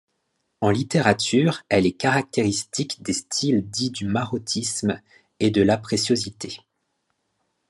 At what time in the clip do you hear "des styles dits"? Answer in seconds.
3.03-3.91